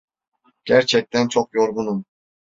Gerçekten 0.65 1.27
çok 1.27 1.53
yorgunum. 1.53 2.05